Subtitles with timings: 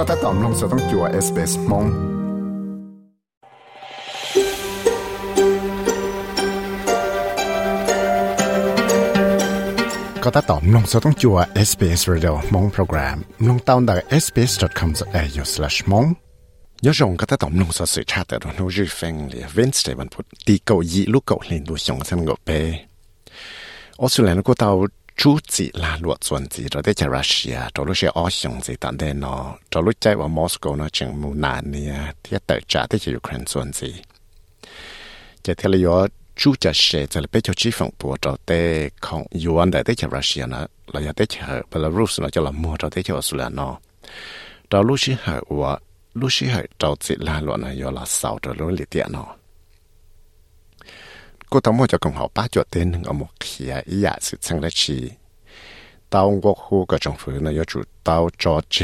[0.00, 1.86] ็ถ้าตอมลงสต้องจัวเอสเปสมง
[10.22, 11.36] ก็ถ้าตอมลงสต้องจัว
[11.68, 13.18] SBS Radio มงโปรแกรม
[13.48, 16.08] ลงตาวน์ได้ sbs.com.au/mong
[16.84, 22.50] ยศงก็ถ้าตอมลงสสื่อชาติแต่เราจะฟังเลยเวนสเตวันพุธตีเกายีลูกเกาลินดูชงสันกเป
[24.00, 24.74] ออสเตรเลียก็ตาว
[25.21, 28.61] chú chỉ là luật chuẩn gì rồi đấy cho Russia rồi lúc sẽ ở xong
[28.61, 32.37] gì tận đây nó rồi lúc chạy ở Moscow nó chẳng muốn nản nè thì
[32.47, 33.93] tự trả thế cho Ukraine chuẩn gì
[35.43, 38.37] chỉ thấy là do chú trả sẽ cho là biết cho chi phần bộ rồi
[38.47, 42.41] để không yuan để thế cho Russia nó là giờ thế cho Belarus nó cho
[42.41, 43.77] là mua rồi thế cho Australia nó
[44.69, 45.41] rồi lúc sẽ hở
[46.13, 49.25] lúc sẽ hở rồi chỉ là luật này do là sau rồi lúc liệt nó
[51.50, 54.98] กูต้องมั่วจะกงหอป้าจวดเต้นเอาหมกเขียอีหยาสิชังได้ชี
[56.12, 58.76] ตาวงกฮูก็จงฝืนนายจุดตาวจอเจ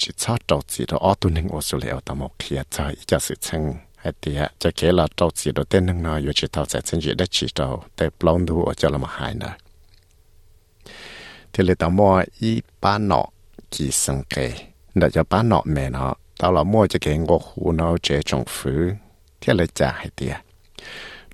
[0.00, 3.62] จิชอบจอจีตัวอ้อตัวหนึ่งโอสุเลวตามหมกเขียใจอีจะสิชัง
[4.00, 9.50] ไอเดียจะเกล่าจอจีตัวเต้นหนึ่งนายอยู่จิตเท่าใจฉันจะได้ชีตัวแต่ปลองดูจะละมาหายนะ
[11.52, 12.50] ที่เลยตามมั่วอี
[12.82, 13.22] ป้าหนอ
[13.72, 14.34] กี่สังเก
[14.96, 18.86] เดี๋ยวจะป้าหนอแม่เนาะตาวเรามั่วจะเก่งกฮูเนาะเจจงฝืน
[19.40, 19.68] ที่เลย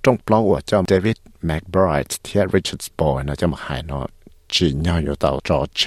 [0.07, 4.07] จงปลอกว่าจอมเดวิดแม็กไบรท์ที่ริชาร์ดสปอยนะจะมาหายนาะ
[4.53, 5.81] จีนยาอยู่เตาจอร์เจ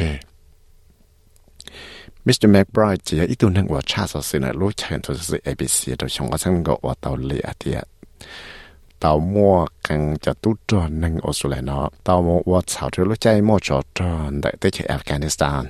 [2.27, 7.81] มิสเตอร์แม็กไบรท์เจียอีตัวนึงว่าชาสสินะรู้เชิญตัวสิเอพีซีโดยชงว่าฉันก็ว่าเตาเลียเทีย
[9.01, 9.55] เตามัว
[9.87, 15.65] กังจะตุ้จอนนึงออสเตรเลียเนาะเตามัว่าสาวที่รู้ใจมัวจอจอนได้ที่อัฟกานิสถาน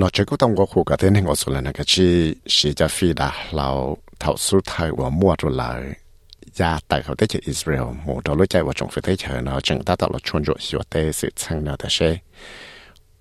[0.00, 2.08] นอกจากก็ต้องก็คู่กับเทนนิงออสเตรเลียนะก็ชี
[2.54, 3.68] ชีจะฟีดาเรา
[4.20, 5.82] เท่าสุดท้ายว่ามั่วตัวเลย
[6.60, 12.10] ยาแต่เขาได้จากอิสราเอลหมู่ตัวรู้ใจว่าจงฟิเตเชอร์เนาะจึงตัดต่อเราชวนจุดสิวเตสิชังเนาะแต่เช่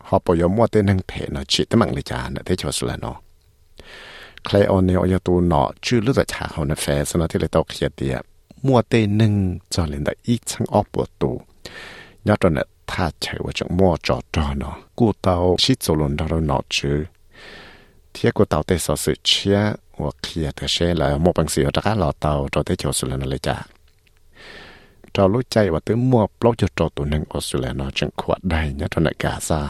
[0.03, 3.17] เขาปยมั่วเต้นนั่งเพเนาะจิตมั่งเลยจานเนาะเตชอสุลเนาะ
[4.47, 8.15] คลออนเนอยตูเนาะชื่อรู้จักชาเขาในแฟสนาที่เลยตอกเขียดเดีย
[8.65, 9.33] มั่วเต้นนั่ง
[9.73, 11.31] จอเลนได้อีกชังออกปวดตู
[12.27, 16.97] ยอดตอนเนาะถ้าเชื่อว่าจงมั่วจอดจอเนาะกูเตาชิดโซลนดารเนาะชื่อ
[18.11, 19.59] เทียกูเต่าเตสอสุเชีย
[20.01, 23.55] ว่าเคียแตเช่แล้มอวปังสีตะกาหล่อเต่าเราได้โจสุลนเลยจ้ะ
[25.13, 29.61] เรารู้ใจว่าตื้อมัวปลอกจุดโตตัวหนึ่งออสุเลนยจังขวดได้ยัดนกาซา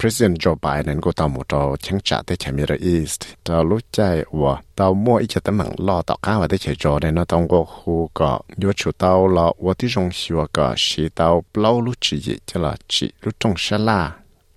[0.00, 3.98] President Joe Biden ก็ตามตัวชังจ่าได้เฉมิระอีสต์เรารู้ใจ
[4.40, 12.16] ว่าเรามัวอีจะตั้งหมังรอต่อข้าวได้เฉยจอได้นต้องก็คูก็ยัวชูเตาเราว่าที่จงชัวก็ชีเตาเปล่ารู้จี
[12.48, 14.00] จะละจีรู้จงชะลา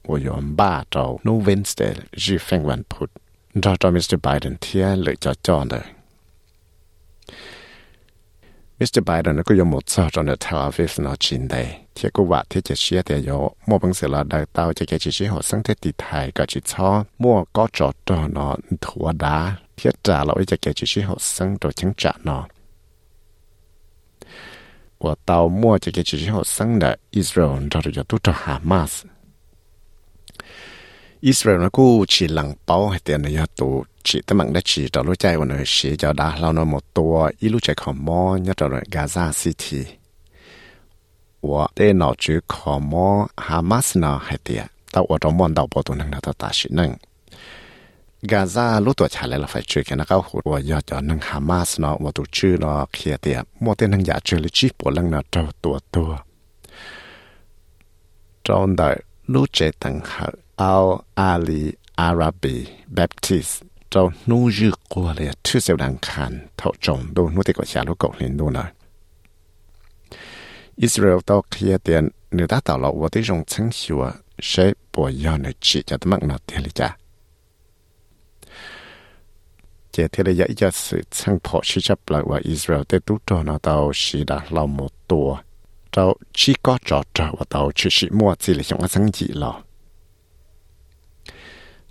[0.08, 3.08] 我有บ้าเรา no Wednesday 日分วันพุธ
[3.62, 5.86] เราจะมิสเตอร์ไบเดนเทียเลยจะจอนเลย
[8.78, 11.62] มิสเตอร์ไบเดนก็ยอมหมดซะจนเทลอาวิฟนอชินได้
[11.94, 16.90] เทียก็ว่าที่จะเชียแต่ยอมั่วบังเสียละได้เต้าจะแกจิชิหัวสังเทติไทยก็จิช้อ
[17.22, 18.48] มั่วก็จอดจอนอ
[18.84, 19.36] ถัวดา
[19.74, 22.40] เทียจ่าเราจะแกจิชิหัวสังตัวชังจ่านอ
[24.98, 28.92] 我到末这个之后生的 Israel 这就都叫哈马斯。
[28.92, 29.19] อิสราเอลกูฉีหลังเป้าให้เ
[31.21, 34.89] Israel nó cũng chỉ lặng bao hay tiền này tụ chỉ tấm mạng đã chỉ
[34.91, 37.75] trở lối chạy của nó chỉ cho đã lao nó một tua ít lúc chạy
[37.75, 39.91] khỏi mò nhất trở lại Gaza City.
[41.41, 45.67] Và để nó chỉ khỏi mò Hamas nó hay tiền tao ở trong mòn đầu
[45.75, 46.95] bộ tụ năng tao ta chỉ năng.
[48.21, 50.45] Gaza lúc tuổi trả lại là phải chơi cái nó cao hụt.
[50.45, 54.19] Và do cho Hamas nó và tụ chư nó kia tiền mua tên năng giả
[54.23, 56.17] chơi lấy chip của năng nó trâu tua tua
[58.43, 59.01] trong đời
[59.33, 60.27] นูเจตังหา
[60.59, 60.75] เอา
[61.19, 61.63] อาลี
[61.99, 62.55] อาราบี
[62.93, 63.49] แบปติส
[63.89, 68.65] เจ้นูยืกลัวเลยชื่เสียดังคันเท่าจงดูนูติกว่าชาลูกกลินดูนะ
[70.81, 72.03] อิสราเอลต้อเคลียเตียน
[72.33, 74.03] เนื้อตาต่อเราว่าที่จงชังชัว
[74.47, 76.89] ใช้ปวยยอนในจีจะต้องมักนาเตียลิจ้า
[79.93, 85.29] จเทเรยะจะสืช่างพอชิจับหลักว่าอิสราเอลเตตุตอนอตาชีดาเราหมดตัว
[85.91, 89.27] cháu chỉ có cho cháu và tàu chỉ chỉ mua chỉ là chúng sáng chỉ
[89.27, 89.61] lo.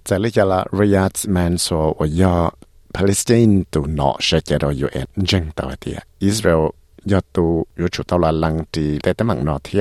[0.08, 2.50] Tại lý là Riyadh Mansour và do
[2.94, 6.66] Palestine tụ nọ sẽ chạy đầu UN dân tàu thì Israel
[7.04, 9.80] do tụ do chủ tàu là lăng thì để tấm mạng nọ thì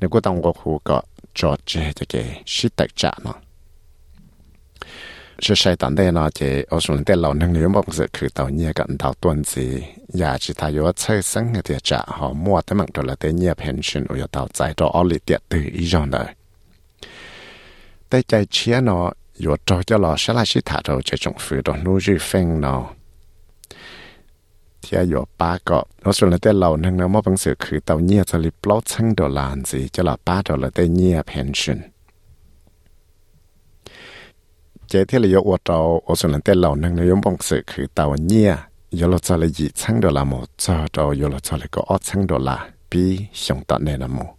[0.00, 1.02] nếu có tông có khu có
[1.34, 3.32] cho chơi cho cái sĩ tạch trả nó.
[5.39, 6.29] 是谁当的呢？
[6.33, 9.61] 这我说的老能有么是去到你个到段子，
[10.09, 16.29] 也是他有菜生的的价哈，莫他们到了的你 pension 我要到在到奥利点的一样的，
[18.09, 19.13] 在在前呢。
[19.39, 22.67] 有找叫老师来去塔头这种辅导努日分呢。
[24.81, 31.79] ที่อยู่ป้าก็เราส่วนเราแต่เราหนึ่งนะมอบหนังสือคือเตาเนียจะรีบล้อชั้งดอลลาร์สิจะเราป้าดอลลาร์แต่เนียเพนชั่น
[34.94, 37.62] chế thì là yếu ô trâu ô xuân lần tên lầu nâng nó bông sự
[37.66, 38.56] khử tàu nhia
[38.90, 41.66] yếu là cho là gì chăng đồ là một cho trâu yếu là cho là
[41.70, 44.34] có ót chăng đồ là bi xong tận này là một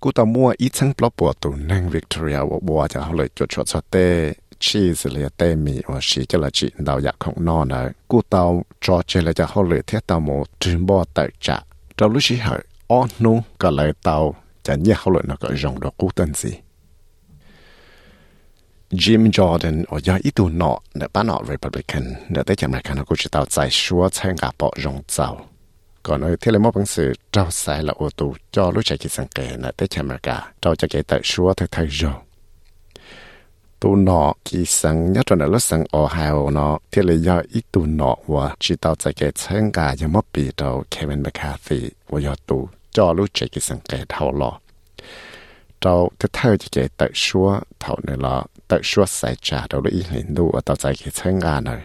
[0.00, 3.28] cú tàu mua ít chăng blog bộ tụ nâng Victoria bộ bộ cho họ lời
[3.34, 7.16] chuột chuột cho tê cheese là tê mì và xí cho là chị đào giặc
[7.18, 7.68] không non
[8.08, 11.60] cú tàu cho chơi là cho họ lời thiết tàu một trứng bò tự trả
[11.96, 13.06] trâu lúc xí hỏi ó
[14.02, 15.36] tàu chả họ nó
[15.96, 16.58] cú gì
[18.92, 22.82] Jim Jordan ở giờ ít tu nọ để bán nọ Republican để tới chậm lại
[22.84, 25.46] khả năng của chị tàu giải xua sang cả bộ rong giàu
[26.02, 28.98] còn nói thế là một bằng sự trao sai là ô tô cho lúc chạy
[28.98, 31.86] chỉ sang kề là tới chậm lại cả trao cho cái tại xua thay thay
[31.86, 32.12] rồi
[33.80, 37.64] tù nọ kỳ sang nhất là lúc sang ở Ohio nọ thế là do ít
[37.72, 41.90] tu nọ và chỉ tàu giải cái sang cả giờ mất bị đầu Kevin McCarthy
[42.08, 44.58] và do tù cho lúc chạy chỉ sang kề thầu lọ
[45.80, 49.82] trao thế thay cho cái tại xua thầu này là tự suốt sai trả đầu
[49.90, 51.82] ý hình đủ ở tàu giải khi chân gà này.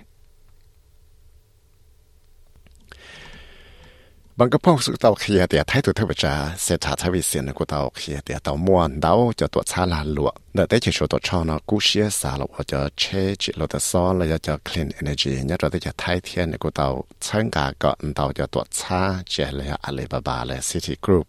[4.36, 7.22] bằng cái phong sự tàu kia thì thái độ thay trả sẽ trả thay vì
[7.22, 10.32] xin của tàu kia thì tàu mua đau cho tụ xa là lụa.
[10.54, 13.68] Đợi tế chỉ số tụ cho nó cú xia xa lụa cho chế chỉ lụa
[13.68, 17.50] tụi so là cho clean energy, nhất rồi tới cho thái thiên của tàu chân
[17.52, 21.28] gà gọn tàu cho tụ xa chỉ là Alibaba là City Group.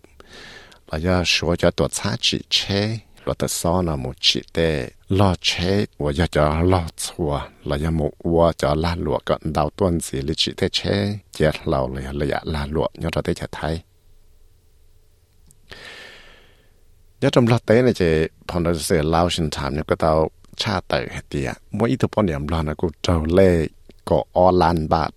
[0.90, 4.90] Là cho số cho tụ xa chỉ chế lụa ta so na một chỉ tế
[5.16, 5.50] ลอเช
[6.02, 7.32] ว่าอยากจะลอชัว
[7.66, 10.80] เลายมุว่าจะลาหลวก็ดาวต้นสีลิชิเทเช
[11.34, 13.74] เจ็ดเราเลยระยะลาหลวกยอดเราได้จะไทย
[17.22, 18.02] ยอดจำลอเต้เนี่ยเจ
[18.48, 20.12] พอนเราเสียลาวชินถามเนี่ยก็เตา
[20.60, 23.48] ชาเตอร์เฮตีอ่ยมวยอีทุปอนเดียมลอนะกูเจ้าเล่
[24.08, 25.10] ก็ออลันบาท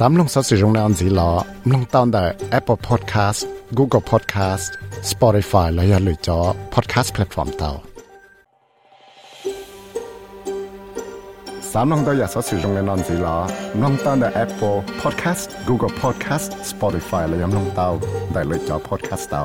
[0.00, 1.30] สามลงสัสิรงนอันสีลอ
[1.68, 2.24] มลงตอนแต่
[2.58, 3.40] Apple Podcast
[3.78, 4.66] Google Podcast
[5.10, 6.38] Spotify และอย่าลืมจอ
[6.74, 7.70] Podcast Platform เตา
[11.72, 17.88] สามลงตัวอยาสัสิรงนนอนสีลอมลงตอนแต่ Apple Podcast Google Podcast Spotify และย่าลงเตา
[18.32, 19.44] ได้เลยจอ Podcast เตา